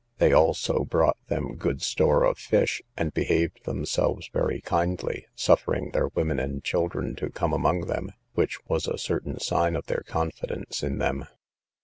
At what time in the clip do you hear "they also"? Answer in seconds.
0.17-0.83